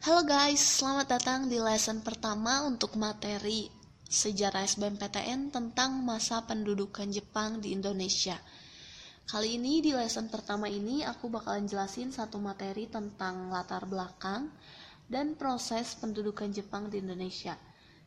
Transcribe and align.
Halo 0.00 0.24
guys, 0.24 0.80
selamat 0.80 1.20
datang 1.20 1.40
di 1.52 1.60
lesson 1.60 2.00
pertama 2.00 2.64
untuk 2.64 2.96
materi 2.96 3.68
sejarah 4.08 4.64
SBMPTN 4.64 5.52
tentang 5.52 6.00
masa 6.00 6.40
pendudukan 6.40 7.04
Jepang 7.12 7.60
di 7.60 7.76
Indonesia. 7.76 8.40
Kali 9.28 9.60
ini 9.60 9.84
di 9.84 9.92
lesson 9.92 10.32
pertama 10.32 10.72
ini 10.72 11.04
aku 11.04 11.28
bakalan 11.28 11.68
jelasin 11.68 12.16
satu 12.16 12.40
materi 12.40 12.88
tentang 12.88 13.52
latar 13.52 13.84
belakang 13.84 14.48
dan 15.04 15.36
proses 15.36 15.92
pendudukan 16.00 16.48
Jepang 16.48 16.88
di 16.88 17.04
Indonesia. 17.04 17.60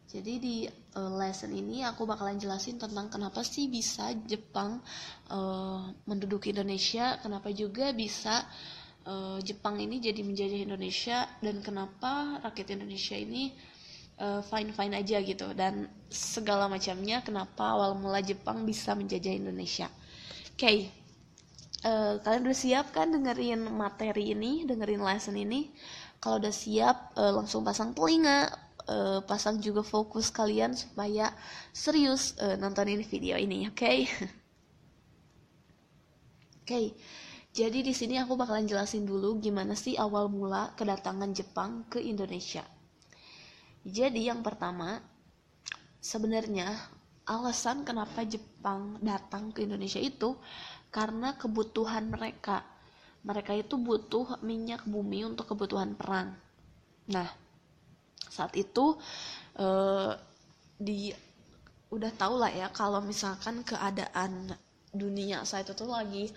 Jadi 0.10 0.34
di 0.42 0.66
uh, 0.98 1.14
lesson 1.14 1.54
ini 1.54 1.86
aku 1.86 2.10
bakalan 2.10 2.42
jelasin 2.42 2.82
tentang 2.82 3.14
kenapa 3.14 3.46
sih 3.46 3.70
bisa 3.70 4.18
Jepang 4.26 4.82
uh, 5.30 5.94
menduduki 6.10 6.58
Indonesia, 6.58 7.22
kenapa 7.22 7.54
juga 7.54 7.94
bisa 7.94 8.42
uh, 8.42 8.83
Jepang 9.44 9.76
ini 9.84 10.00
jadi 10.00 10.24
menjajah 10.24 10.64
Indonesia 10.64 11.28
dan 11.44 11.60
kenapa 11.60 12.40
rakyat 12.40 12.80
Indonesia 12.80 13.20
ini 13.20 13.52
fine 14.48 14.72
fine 14.72 14.96
aja 14.96 15.20
gitu 15.20 15.52
dan 15.52 15.92
segala 16.08 16.72
macamnya 16.72 17.20
kenapa 17.20 17.76
awal 17.76 18.00
mula 18.00 18.24
Jepang 18.24 18.64
bisa 18.64 18.96
menjajah 18.96 19.36
Indonesia. 19.36 19.92
Oke, 20.54 20.70
okay. 20.70 20.78
uh, 21.82 22.22
kalian 22.22 22.46
udah 22.46 22.54
siap 22.54 22.94
kan 22.94 23.10
dengerin 23.10 23.66
materi 23.74 24.38
ini, 24.38 24.70
dengerin 24.70 25.02
lesson 25.02 25.34
ini? 25.34 25.74
Kalau 26.22 26.38
udah 26.38 26.54
siap, 26.54 27.18
uh, 27.18 27.34
langsung 27.34 27.66
pasang 27.66 27.98
telinga, 27.98 28.54
uh, 28.86 29.26
pasang 29.26 29.58
juga 29.58 29.82
fokus 29.82 30.30
kalian 30.30 30.78
supaya 30.78 31.34
serius 31.74 32.38
uh, 32.38 32.54
nontonin 32.62 33.02
video 33.02 33.34
ini, 33.34 33.66
oke? 33.66 33.82
Okay? 33.82 33.98
oke, 36.62 36.70
okay. 36.70 36.86
Jadi 37.54 37.86
di 37.86 37.94
sini 37.94 38.18
aku 38.18 38.34
bakalan 38.34 38.66
jelasin 38.66 39.06
dulu 39.06 39.38
gimana 39.38 39.78
sih 39.78 39.94
awal 39.94 40.26
mula 40.26 40.74
kedatangan 40.74 41.38
Jepang 41.38 41.86
ke 41.86 42.02
Indonesia. 42.02 42.66
Jadi 43.86 44.26
yang 44.26 44.42
pertama, 44.42 44.98
sebenarnya 46.02 46.74
alasan 47.30 47.86
kenapa 47.86 48.26
Jepang 48.26 48.98
datang 49.06 49.54
ke 49.54 49.62
Indonesia 49.70 50.02
itu 50.02 50.34
karena 50.90 51.38
kebutuhan 51.38 52.10
mereka. 52.10 52.66
Mereka 53.22 53.54
itu 53.54 53.78
butuh 53.78 54.42
minyak 54.42 54.90
bumi 54.90 55.22
untuk 55.30 55.54
kebutuhan 55.54 55.94
perang. 55.94 56.34
Nah, 57.14 57.30
saat 58.34 58.58
itu 58.58 58.98
uh, 59.62 60.12
di 60.82 61.14
udah 61.94 62.12
tau 62.18 62.42
lah 62.42 62.50
ya 62.50 62.74
kalau 62.74 62.98
misalkan 63.06 63.62
keadaan 63.62 64.50
dunia 64.90 65.46
saat 65.46 65.70
itu 65.70 65.78
tuh 65.78 65.94
lagi 65.94 66.34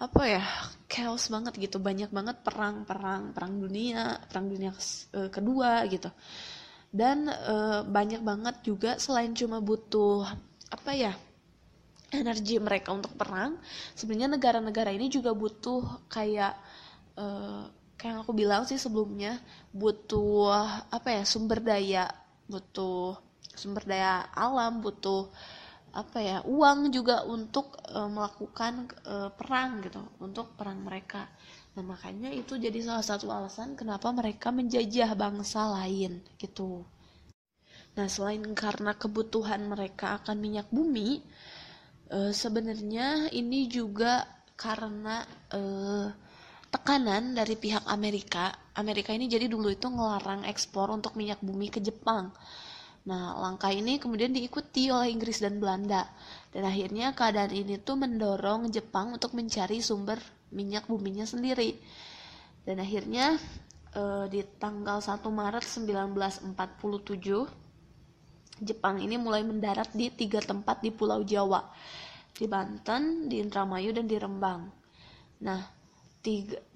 apa 0.00 0.22
ya 0.24 0.44
chaos 0.88 1.28
banget 1.28 1.54
gitu. 1.60 1.76
Banyak 1.76 2.10
banget 2.10 2.40
perang 2.40 2.88
perang 2.88 3.36
perang 3.36 3.60
dunia 3.60 4.16
perang 4.26 4.48
dunia 4.48 4.72
uh, 4.72 5.28
kedua 5.28 5.84
gitu. 5.92 6.08
Dan 6.90 7.28
uh, 7.30 7.86
banyak 7.86 8.24
banget 8.24 8.56
juga 8.66 8.96
selain 8.98 9.36
cuma 9.36 9.60
butuh 9.62 10.26
apa 10.72 10.90
ya 10.96 11.12
energi 12.10 12.58
mereka 12.58 12.90
untuk 12.90 13.14
perang 13.14 13.58
sebenarnya 13.94 14.34
negara-negara 14.34 14.90
ini 14.90 15.06
juga 15.06 15.30
butuh 15.30 16.10
kayak 16.10 16.58
uh, 17.14 17.70
kayak 17.94 18.10
yang 18.10 18.20
aku 18.26 18.32
bilang 18.34 18.62
sih 18.66 18.80
sebelumnya 18.80 19.38
butuh 19.70 20.66
apa 20.90 21.20
ya 21.20 21.22
sumber 21.22 21.62
daya 21.62 22.10
butuh 22.50 23.14
sumber 23.54 23.86
daya 23.86 24.26
alam 24.34 24.82
butuh 24.82 25.30
apa 25.90 26.18
ya 26.22 26.38
uang 26.46 26.94
juga 26.94 27.26
untuk 27.26 27.78
e, 27.86 27.98
melakukan 28.06 28.86
e, 29.02 29.14
perang 29.34 29.82
gitu 29.82 30.02
untuk 30.22 30.54
perang 30.54 30.82
mereka 30.86 31.26
nah 31.74 31.82
makanya 31.86 32.30
itu 32.34 32.58
jadi 32.58 32.78
salah 32.82 33.06
satu 33.06 33.30
alasan 33.30 33.78
kenapa 33.78 34.10
mereka 34.10 34.50
menjajah 34.54 35.14
bangsa 35.14 35.70
lain 35.70 36.22
gitu 36.38 36.82
nah 37.98 38.06
selain 38.06 38.42
karena 38.54 38.94
kebutuhan 38.94 39.66
mereka 39.66 40.18
akan 40.22 40.36
minyak 40.38 40.70
bumi 40.70 41.22
e, 42.10 42.18
sebenarnya 42.30 43.30
ini 43.34 43.66
juga 43.66 44.26
karena 44.54 45.26
e, 45.50 45.60
tekanan 46.70 47.34
dari 47.34 47.58
pihak 47.58 47.84
Amerika. 47.90 48.54
Amerika 48.78 49.10
ini 49.10 49.26
jadi 49.26 49.50
dulu 49.50 49.74
itu 49.74 49.90
ngelarang 49.90 50.46
ekspor 50.46 50.88
untuk 50.94 51.18
minyak 51.18 51.42
bumi 51.42 51.66
ke 51.68 51.82
Jepang. 51.82 52.30
Nah, 53.00 53.32
langkah 53.40 53.72
ini 53.72 53.96
kemudian 53.96 54.36
diikuti 54.36 54.92
oleh 54.92 55.08
Inggris 55.08 55.40
dan 55.40 55.56
Belanda. 55.56 56.04
Dan 56.52 56.68
akhirnya 56.68 57.16
keadaan 57.16 57.52
ini 57.54 57.80
tuh 57.80 57.96
mendorong 57.96 58.68
Jepang 58.68 59.16
untuk 59.16 59.32
mencari 59.32 59.80
sumber 59.80 60.20
minyak 60.52 60.84
buminya 60.84 61.24
sendiri. 61.24 61.80
Dan 62.60 62.84
akhirnya 62.84 63.40
eh, 63.96 64.24
di 64.28 64.44
tanggal 64.60 65.00
1 65.00 65.16
Maret 65.24 65.64
1947 65.64 66.60
Jepang 68.60 69.00
ini 69.00 69.16
mulai 69.16 69.40
mendarat 69.40 69.88
di 69.96 70.12
tiga 70.12 70.44
tempat 70.44 70.84
di 70.84 70.92
Pulau 70.92 71.24
Jawa. 71.24 71.64
Di 72.36 72.44
Banten, 72.44 73.32
di 73.32 73.40
Indramayu, 73.40 73.96
dan 73.96 74.04
di 74.04 74.20
Rembang. 74.20 74.68
Nah, 75.40 75.60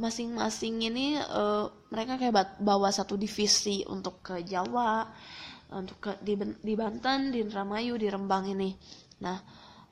masing-masing 0.00 0.88
ini 0.88 1.20
uh, 1.20 1.68
mereka 1.92 2.16
kayak 2.16 2.56
bawa 2.64 2.88
satu 2.88 3.20
divisi 3.20 3.84
untuk 3.84 4.24
ke 4.24 4.40
Jawa 4.40 5.04
untuk 5.74 5.98
ke 5.98 6.12
di, 6.22 6.38
di 6.38 6.74
Banten 6.78 7.34
di 7.34 7.42
Indramayu 7.42 7.98
di 7.98 8.06
Rembang 8.06 8.46
ini. 8.48 8.70
Nah 9.20 9.38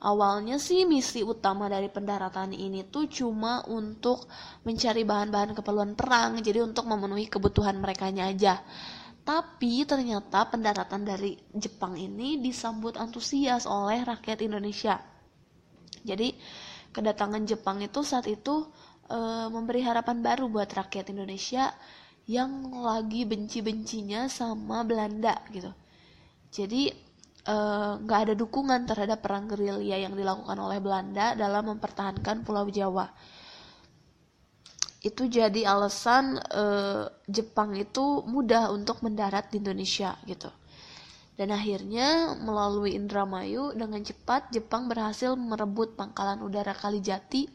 awalnya 0.03 0.59
sih 0.59 0.83
misi 0.83 1.23
utama 1.23 1.71
dari 1.71 1.87
pendaratan 1.87 2.51
ini 2.51 2.87
tuh 2.87 3.07
cuma 3.07 3.63
untuk 3.71 4.27
mencari 4.67 5.03
bahan-bahan 5.07 5.55
keperluan 5.55 5.95
perang 5.95 6.39
jadi 6.43 6.63
untuk 6.63 6.87
memenuhi 6.87 7.27
kebutuhan 7.27 7.79
mereka 7.79 8.11
aja. 8.11 8.63
Tapi 9.23 9.87
ternyata 9.87 10.51
pendaratan 10.51 11.07
dari 11.07 11.39
Jepang 11.55 11.95
ini 11.95 12.43
disambut 12.43 12.99
antusias 12.99 13.63
oleh 13.63 14.03
rakyat 14.03 14.43
Indonesia. 14.43 14.99
Jadi 16.03 16.35
kedatangan 16.91 17.47
Jepang 17.47 17.79
itu 17.79 18.03
saat 18.03 18.27
itu 18.27 18.67
e, 19.07 19.17
memberi 19.47 19.79
harapan 19.79 20.19
baru 20.19 20.51
buat 20.51 20.67
rakyat 20.67 21.15
Indonesia 21.15 21.71
yang 22.23 22.71
lagi 22.71 23.27
benci-bencinya 23.27 24.31
sama 24.31 24.87
Belanda 24.87 25.43
gitu. 25.51 25.71
Jadi 26.53 26.87
eh, 27.43 27.93
nggak 27.99 28.19
e, 28.19 28.23
ada 28.29 28.33
dukungan 28.37 28.87
terhadap 28.87 29.19
perang 29.19 29.51
gerilya 29.51 30.07
yang 30.07 30.15
dilakukan 30.15 30.55
oleh 30.55 30.79
Belanda 30.79 31.35
dalam 31.35 31.75
mempertahankan 31.75 32.47
Pulau 32.47 32.71
Jawa. 32.71 33.11
Itu 35.03 35.27
jadi 35.27 35.67
alasan 35.67 36.39
e, 36.39 36.63
Jepang 37.27 37.75
itu 37.75 38.23
mudah 38.23 38.71
untuk 38.71 39.03
mendarat 39.03 39.51
di 39.51 39.59
Indonesia 39.59 40.15
gitu. 40.23 40.47
Dan 41.33 41.49
akhirnya 41.49 42.37
melalui 42.39 42.95
Indramayu 42.95 43.73
dengan 43.73 43.99
cepat 44.05 44.53
Jepang 44.53 44.85
berhasil 44.87 45.33
merebut 45.33 45.97
pangkalan 45.97 46.39
udara 46.45 46.71
Kalijati 46.77 47.49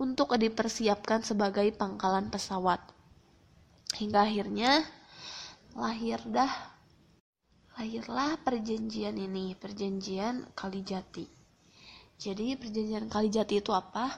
untuk 0.00 0.34
dipersiapkan 0.34 1.20
sebagai 1.20 1.68
pangkalan 1.76 2.32
pesawat. 2.32 2.99
Hingga 4.00 4.24
akhirnya 4.24 4.80
lahir 5.76 6.24
dah 6.24 6.48
lahirlah 7.76 8.40
perjanjian 8.40 9.12
ini, 9.20 9.52
perjanjian 9.52 10.48
Kalijati. 10.56 11.28
Jadi 12.16 12.56
perjanjian 12.56 13.12
Kalijati 13.12 13.60
itu 13.60 13.76
apa? 13.76 14.08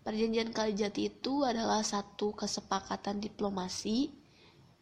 Perjanjian 0.00 0.56
Kalijati 0.56 1.12
itu 1.12 1.44
adalah 1.44 1.84
satu 1.84 2.32
kesepakatan 2.32 3.20
diplomasi 3.20 4.08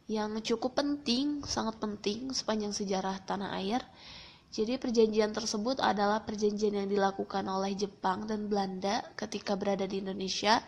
yang 0.07 0.39
cukup 0.39 0.79
penting, 0.79 1.43
sangat 1.43 1.83
penting 1.83 2.31
sepanjang 2.31 2.71
sejarah 2.71 3.27
tanah 3.27 3.59
air 3.59 3.83
jadi 4.55 4.79
perjanjian 4.79 5.35
tersebut 5.35 5.83
adalah 5.83 6.23
perjanjian 6.23 6.79
yang 6.79 6.87
dilakukan 6.87 7.43
oleh 7.51 7.75
Jepang 7.75 8.23
dan 8.31 8.47
Belanda 8.47 9.03
ketika 9.19 9.59
berada 9.59 9.83
di 9.83 9.99
Indonesia, 9.99 10.63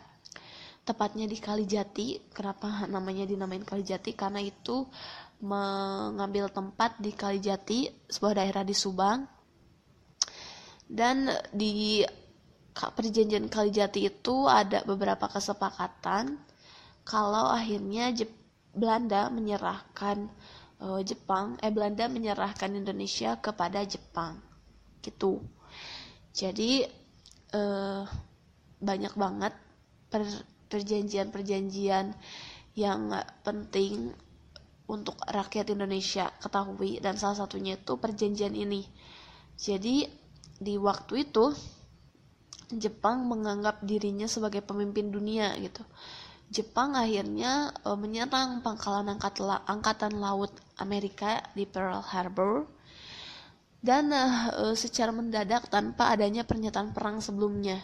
tepatnya 0.86 1.26
di 1.26 1.36
Kalijati. 1.42 2.30
Kenapa 2.30 2.86
namanya 2.86 3.26
dinamain 3.26 3.66
Kalijati? 3.66 4.14
Karena 4.14 4.38
itu 4.38 4.86
mengambil 5.42 6.48
tempat 6.48 6.96
di 7.02 7.10
Kalijati, 7.10 7.90
sebuah 8.06 8.38
daerah 8.38 8.62
di 8.62 8.72
Subang. 8.72 9.26
Dan 10.86 11.26
di 11.50 12.06
perjanjian 12.72 13.50
Kalijati 13.50 14.06
itu 14.06 14.46
ada 14.46 14.86
beberapa 14.86 15.26
kesepakatan 15.26 16.38
kalau 17.02 17.50
akhirnya 17.50 18.12
Belanda 18.76 19.32
menyerahkan 19.32 20.28
uh, 20.84 21.00
Jepang 21.00 21.56
eh 21.64 21.72
Belanda 21.72 22.10
menyerahkan 22.10 22.68
Indonesia 22.76 23.40
kepada 23.40 23.80
Jepang 23.88 24.36
gitu 25.00 25.40
jadi 26.36 26.84
uh, 27.56 28.04
banyak 28.76 29.14
banget 29.16 29.54
perjanjian-perjanjian 30.68 32.14
yang 32.76 33.00
penting 33.40 34.12
untuk 34.86 35.18
rakyat 35.26 35.74
Indonesia 35.74 36.30
ketahui 36.38 37.02
dan 37.02 37.18
salah 37.18 37.46
satunya 37.46 37.74
itu 37.74 37.98
perjanjian 37.98 38.54
ini. 38.54 38.86
Jadi 39.56 40.06
di 40.56 40.74
waktu 40.78 41.26
itu 41.26 41.52
Jepang 42.66 43.30
menganggap 43.30 43.82
dirinya 43.86 44.26
sebagai 44.26 44.62
pemimpin 44.62 45.14
dunia 45.14 45.54
gitu. 45.62 45.86
Jepang 46.50 46.94
akhirnya 46.94 47.74
e, 47.82 47.90
menyerang 47.94 48.62
pangkalan 48.62 49.06
angkat 49.06 49.42
la 49.42 49.62
angkatan 49.66 50.18
laut 50.18 50.50
Amerika 50.78 51.42
di 51.54 51.66
Pearl 51.66 52.02
Harbor. 52.02 52.66
Dan 53.78 54.10
e, 54.10 54.22
secara 54.74 55.14
mendadak 55.14 55.70
tanpa 55.70 56.10
adanya 56.10 56.42
pernyataan 56.42 56.90
perang 56.90 57.22
sebelumnya. 57.22 57.78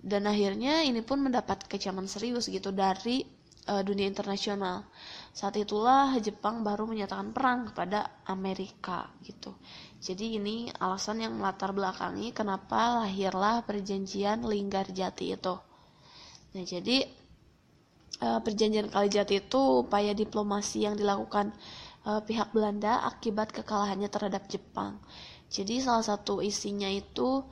Dan 0.00 0.28
akhirnya 0.28 0.84
ini 0.86 1.02
pun 1.02 1.22
mendapat 1.24 1.66
kecaman 1.66 2.06
serius 2.06 2.46
gitu 2.46 2.70
dari 2.70 3.26
e, 3.66 3.74
dunia 3.82 4.06
internasional. 4.06 4.86
Saat 5.34 5.58
itulah 5.58 6.14
Jepang 6.22 6.62
baru 6.62 6.86
menyatakan 6.86 7.34
perang 7.34 7.72
kepada 7.72 8.22
Amerika 8.28 9.10
gitu. 9.24 9.56
Jadi 9.98 10.38
ini 10.38 10.70
alasan 10.78 11.24
yang 11.24 11.34
melatar 11.36 11.74
belakangi 11.74 12.30
kenapa 12.30 13.02
lahirlah 13.02 13.66
perjanjian 13.66 14.46
Linggarjati 14.46 15.26
itu. 15.34 15.54
Nah, 16.56 16.64
jadi 16.64 17.04
uh, 18.20 18.40
perjanjian 18.40 18.88
Kalijati 18.88 19.44
itu 19.44 19.84
upaya 19.84 20.16
diplomasi 20.16 20.88
yang 20.88 20.96
dilakukan 20.96 21.52
uh, 22.08 22.20
pihak 22.24 22.52
Belanda 22.56 23.04
akibat 23.04 23.52
kekalahannya 23.52 24.08
terhadap 24.08 24.48
Jepang. 24.48 24.96
Jadi 25.52 25.78
salah 25.84 26.02
satu 26.02 26.42
isinya 26.42 26.90
itu 26.90 27.44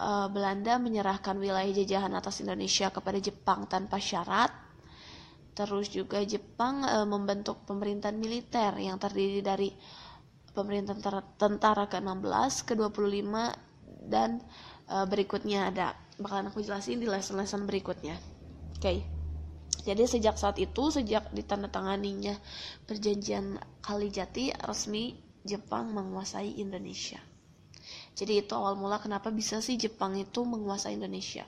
uh, 0.00 0.26
Belanda 0.32 0.80
menyerahkan 0.80 1.36
wilayah 1.36 1.70
jajahan 1.70 2.10
atas 2.16 2.40
Indonesia 2.40 2.88
kepada 2.88 3.20
Jepang 3.20 3.68
tanpa 3.68 4.00
syarat. 4.00 4.48
Terus 5.52 5.92
juga 5.92 6.24
Jepang 6.24 6.80
uh, 6.82 7.04
membentuk 7.04 7.68
pemerintahan 7.68 8.16
militer 8.16 8.72
yang 8.80 8.96
terdiri 8.96 9.44
dari 9.44 9.68
pemerintahan 10.56 11.36
tentara 11.36 11.84
ke-16, 11.86 12.66
ke-25 12.72 13.32
dan 14.08 14.40
uh, 14.88 15.04
berikutnya 15.04 15.70
ada 15.70 15.94
bakalan 16.16 16.48
aku 16.48 16.64
jelasin 16.64 16.98
di 16.98 17.06
lesson-lesson 17.06 17.68
berikutnya. 17.68 18.16
Oke. 18.76 18.80
Okay. 18.80 18.98
Jadi 19.80 20.04
sejak 20.04 20.36
saat 20.36 20.60
itu, 20.60 20.92
sejak 20.92 21.32
ditandatanganinya 21.32 22.36
perjanjian 22.84 23.56
Kalijati, 23.80 24.52
resmi 24.68 25.16
Jepang 25.40 25.96
menguasai 25.96 26.60
Indonesia. 26.60 27.29
Jadi 28.14 28.44
itu 28.44 28.52
awal 28.52 28.76
mula 28.76 29.00
kenapa 29.00 29.32
bisa 29.32 29.62
sih 29.64 29.80
Jepang 29.80 30.18
itu 30.18 30.44
menguasai 30.44 30.98
Indonesia. 30.98 31.46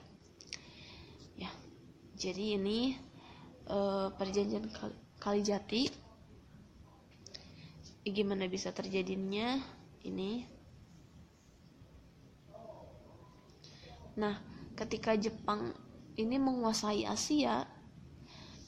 Ya. 1.37 1.51
Jadi 2.17 2.57
ini 2.57 2.97
uh, 3.67 4.11
perjanjian 4.15 4.67
Kalijati 5.21 5.87
gimana 8.03 8.51
bisa 8.51 8.75
terjadinya 8.75 9.63
ini 10.03 10.43
nah 14.19 14.35
ketika 14.75 15.15
Jepang 15.15 15.71
ini 16.19 16.35
menguasai 16.35 17.07
Asia 17.07 17.63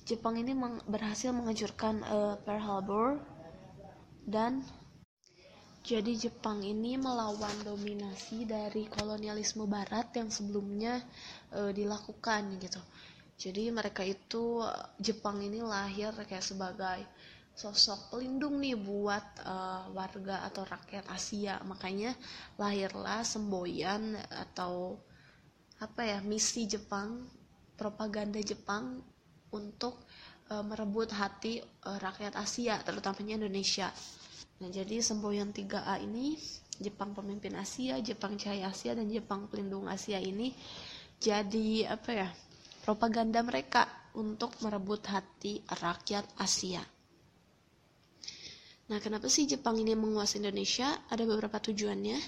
Jepang 0.08 0.40
ini 0.40 0.56
berhasil 0.88 1.36
menghancurkan 1.36 2.00
uh, 2.08 2.34
Pearl 2.48 2.64
Harbor 2.64 3.20
dan 4.24 4.64
jadi 5.86 6.18
Jepang 6.18 6.66
ini 6.66 6.98
melawan 6.98 7.54
dominasi 7.62 8.50
dari 8.50 8.90
kolonialisme 8.90 9.70
Barat 9.70 10.10
yang 10.18 10.34
sebelumnya 10.34 10.98
uh, 11.54 11.70
dilakukan 11.70 12.58
gitu. 12.58 12.82
Jadi 13.38 13.70
mereka 13.70 14.02
itu 14.02 14.66
Jepang 14.98 15.46
ini 15.46 15.62
lahir 15.62 16.10
kayak 16.26 16.42
sebagai 16.42 17.06
sosok 17.56 18.12
pelindung 18.12 18.60
nih 18.60 18.76
buat 18.76 19.46
uh, 19.46 19.88
warga 19.96 20.44
atau 20.44 20.68
rakyat 20.68 21.08
Asia 21.08 21.56
makanya 21.64 22.12
lahirlah 22.60 23.24
semboyan 23.24 24.20
atau 24.28 25.00
apa 25.80 26.04
ya 26.04 26.20
misi 26.20 26.68
Jepang 26.68 27.30
propaganda 27.80 28.44
Jepang 28.44 29.00
untuk 29.56 30.04
uh, 30.52 30.64
merebut 30.68 31.08
hati 31.16 31.64
uh, 31.88 31.96
rakyat 31.96 32.36
Asia 32.36 32.76
terutamanya 32.84 33.40
Indonesia 33.40 33.88
nah 34.60 34.70
jadi 34.72 35.04
semboyan 35.04 35.52
3A 35.52 36.00
ini 36.04 36.40
Jepang 36.80 37.12
pemimpin 37.12 37.56
Asia 37.56 38.00
Jepang 38.00 38.40
cahaya 38.40 38.72
Asia 38.72 38.96
dan 38.96 39.08
Jepang 39.12 39.48
pelindung 39.52 39.88
Asia 39.92 40.20
ini 40.20 40.56
jadi 41.20 41.92
apa 41.92 42.12
ya 42.12 42.30
propaganda 42.84 43.44
mereka 43.44 43.88
untuk 44.16 44.56
merebut 44.64 45.04
hati 45.12 45.60
rakyat 45.68 46.28
Asia 46.40 46.84
Nah, 48.86 49.02
kenapa 49.02 49.26
sih 49.34 49.50
Jepang 49.50 49.82
ini 49.82 49.98
menguasai 49.98 50.46
Indonesia? 50.46 50.86
Ada 51.10 51.26
beberapa 51.26 51.58
tujuannya. 51.58 52.22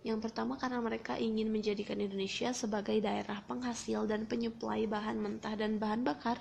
Yang 0.00 0.18
pertama 0.24 0.56
karena 0.56 0.80
mereka 0.80 1.20
ingin 1.20 1.52
menjadikan 1.52 2.00
Indonesia 2.00 2.56
sebagai 2.56 2.96
daerah 3.04 3.44
penghasil 3.44 4.08
dan 4.08 4.24
penyuplai 4.24 4.88
bahan 4.88 5.20
mentah 5.20 5.52
dan 5.60 5.76
bahan 5.76 6.00
bakar 6.00 6.40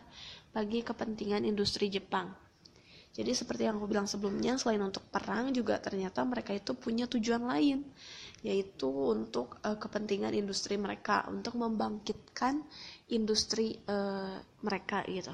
bagi 0.55 0.79
kepentingan 0.79 1.43
industri 1.43 1.91
Jepang. 1.91 2.31
Jadi 3.09 3.31
seperti 3.33 3.65
yang 3.65 3.81
aku 3.81 3.89
bilang 3.89 4.05
sebelumnya, 4.05 4.55
selain 4.61 4.79
untuk 4.85 5.03
perang 5.09 5.49
juga 5.49 5.81
ternyata 5.81 6.21
mereka 6.23 6.53
itu 6.53 6.77
punya 6.77 7.09
tujuan 7.09 7.41
lain, 7.41 7.81
yaitu 8.45 8.87
untuk 8.87 9.57
uh, 9.65 9.75
kepentingan 9.75 10.31
industri 10.37 10.77
mereka, 10.77 11.25
untuk 11.27 11.57
membangkitkan 11.57 12.61
industri 13.09 13.81
uh, 13.89 14.37
mereka 14.61 15.01
gitu. 15.09 15.33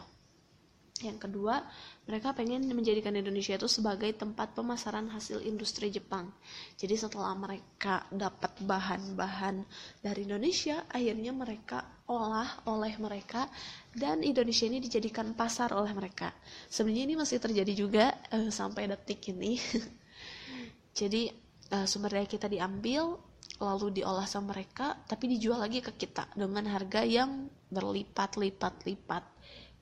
Yang 1.04 1.28
kedua, 1.28 1.60
mereka 2.08 2.32
pengen 2.32 2.72
menjadikan 2.72 3.12
Indonesia 3.12 3.60
itu 3.60 3.68
sebagai 3.68 4.08
tempat 4.16 4.56
pemasaran 4.56 5.12
hasil 5.12 5.44
industri 5.44 5.92
Jepang. 5.92 6.32
Jadi 6.80 6.96
setelah 6.96 7.36
mereka 7.36 8.08
dapat 8.08 8.56
bahan-bahan 8.64 9.68
dari 10.00 10.24
Indonesia, 10.24 10.88
akhirnya 10.88 11.36
mereka 11.36 11.84
olah 12.08 12.64
oleh 12.72 12.96
mereka 12.96 13.52
dan 13.92 14.24
Indonesia 14.24 14.72
ini 14.72 14.80
dijadikan 14.80 15.36
pasar 15.36 15.76
oleh 15.76 15.92
mereka. 15.92 16.32
Sebenarnya 16.72 17.12
ini 17.12 17.16
masih 17.20 17.44
terjadi 17.44 17.74
juga 17.76 18.16
uh, 18.32 18.48
sampai 18.48 18.88
detik 18.88 19.36
ini. 19.36 19.60
Jadi 21.00 21.28
uh, 21.76 21.84
sumber 21.84 22.16
daya 22.16 22.28
kita 22.30 22.48
diambil 22.48 23.20
lalu 23.60 24.00
diolah 24.00 24.28
sama 24.28 24.56
mereka 24.56 24.96
tapi 25.08 25.32
dijual 25.32 25.60
lagi 25.60 25.80
ke 25.80 25.92
kita 25.96 26.28
dengan 26.40 26.72
harga 26.72 27.04
yang 27.04 27.52
berlipat-lipat-lipat 27.68 29.24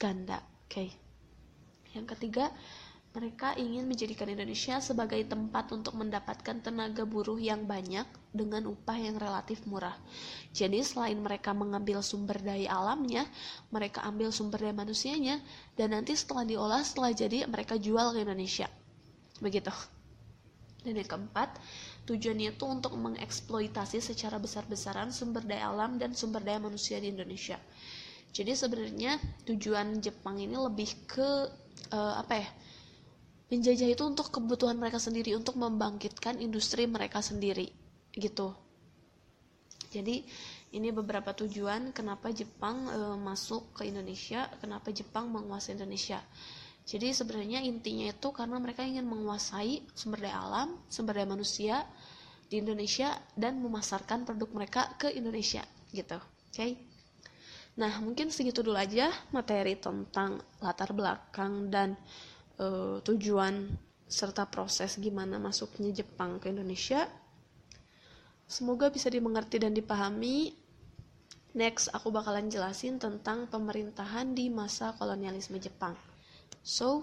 ganda. 0.02 0.53
Oke. 0.68 0.72
Okay. 0.72 0.90
Yang 1.94 2.18
ketiga, 2.18 2.50
mereka 3.14 3.54
ingin 3.62 3.86
menjadikan 3.86 4.26
Indonesia 4.26 4.82
sebagai 4.82 5.22
tempat 5.30 5.70
untuk 5.70 5.94
mendapatkan 5.94 6.66
tenaga 6.66 7.06
buruh 7.06 7.38
yang 7.38 7.70
banyak 7.70 8.10
dengan 8.34 8.66
upah 8.66 8.98
yang 8.98 9.22
relatif 9.22 9.62
murah. 9.70 9.94
Jadi 10.50 10.82
selain 10.82 11.22
mereka 11.22 11.54
mengambil 11.54 12.02
sumber 12.02 12.42
daya 12.42 12.74
alamnya, 12.74 13.30
mereka 13.70 14.02
ambil 14.02 14.34
sumber 14.34 14.66
daya 14.66 14.74
manusianya, 14.74 15.38
dan 15.78 15.94
nanti 15.94 16.18
setelah 16.18 16.42
diolah, 16.42 16.82
setelah 16.82 17.14
jadi 17.14 17.46
mereka 17.46 17.78
jual 17.78 18.18
ke 18.18 18.26
Indonesia. 18.26 18.66
Begitu. 19.38 19.70
Dan 20.82 20.98
yang 20.98 21.06
keempat, 21.06 21.62
tujuannya 22.10 22.58
itu 22.58 22.66
untuk 22.66 22.98
mengeksploitasi 22.98 24.02
secara 24.02 24.42
besar-besaran 24.42 25.14
sumber 25.14 25.46
daya 25.46 25.70
alam 25.70 26.02
dan 26.02 26.18
sumber 26.18 26.42
daya 26.42 26.58
manusia 26.58 26.98
di 26.98 27.14
Indonesia. 27.14 27.62
Jadi 28.34 28.58
sebenarnya 28.58 29.22
tujuan 29.46 30.02
Jepang 30.02 30.42
ini 30.42 30.58
lebih 30.58 31.06
ke 31.06 31.30
uh, 31.94 32.16
apa 32.18 32.34
ya 32.42 32.50
menjajah 33.54 33.94
itu 33.94 34.02
untuk 34.02 34.34
kebutuhan 34.34 34.74
mereka 34.82 34.98
sendiri 34.98 35.38
untuk 35.38 35.54
membangkitkan 35.62 36.42
industri 36.42 36.90
mereka 36.90 37.22
sendiri 37.22 37.70
gitu. 38.18 38.58
Jadi 39.94 40.26
ini 40.74 40.90
beberapa 40.90 41.38
tujuan 41.38 41.94
kenapa 41.94 42.34
Jepang 42.34 42.90
e, 42.90 43.00
masuk 43.22 43.78
ke 43.78 43.86
Indonesia 43.86 44.50
kenapa 44.58 44.90
Jepang 44.90 45.30
menguasai 45.30 45.78
Indonesia. 45.78 46.18
Jadi 46.84 47.14
sebenarnya 47.14 47.62
intinya 47.62 48.10
itu 48.10 48.34
karena 48.34 48.58
mereka 48.58 48.82
ingin 48.82 49.06
menguasai 49.06 49.86
sumber 49.94 50.26
daya 50.26 50.42
alam 50.42 50.82
sumber 50.90 51.22
daya 51.22 51.30
manusia 51.30 51.86
di 52.50 52.58
Indonesia 52.58 53.14
dan 53.38 53.62
memasarkan 53.62 54.26
produk 54.26 54.50
mereka 54.50 54.82
ke 54.98 55.14
Indonesia 55.14 55.62
gitu. 55.94 56.18
Oke? 56.18 56.58
okay? 56.58 56.93
Nah, 57.74 57.94
mungkin 58.06 58.30
segitu 58.30 58.62
dulu 58.62 58.78
aja 58.78 59.10
materi 59.34 59.74
tentang 59.74 60.38
latar 60.62 60.94
belakang 60.94 61.74
dan 61.74 61.98
uh, 62.62 63.02
tujuan 63.02 63.66
serta 64.06 64.46
proses 64.46 65.02
gimana 65.02 65.42
masuknya 65.42 65.90
Jepang 65.90 66.38
ke 66.38 66.54
Indonesia. 66.54 67.10
Semoga 68.46 68.94
bisa 68.94 69.10
dimengerti 69.10 69.58
dan 69.58 69.74
dipahami. 69.74 70.54
Next, 71.58 71.90
aku 71.90 72.14
bakalan 72.14 72.50
jelasin 72.50 73.02
tentang 73.02 73.50
pemerintahan 73.50 74.38
di 74.38 74.54
masa 74.54 74.94
kolonialisme 74.94 75.58
Jepang. 75.58 75.98
So, 76.62 77.02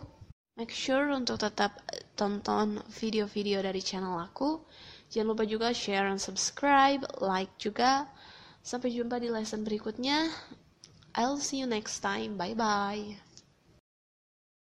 make 0.54 0.70
sure 0.70 1.10
untuk 1.10 1.42
tetap 1.42 1.82
tonton 2.14 2.78
video-video 2.94 3.58
dari 3.58 3.82
channel 3.82 4.22
aku. 4.22 4.62
Jangan 5.10 5.34
lupa 5.34 5.42
juga 5.42 5.74
share 5.74 6.06
dan 6.06 6.22
subscribe, 6.22 7.02
like 7.18 7.50
juga. 7.58 8.06
Sampai 8.60 8.92
jumpa 8.92 9.16
di 9.16 9.32
lesson 9.32 9.64
berikutnya. 9.64 10.28
I'll 11.16 11.40
see 11.40 11.58
you 11.58 11.66
next 11.66 12.04
time. 12.04 12.38
Bye 12.38 12.54
bye. 12.54 13.29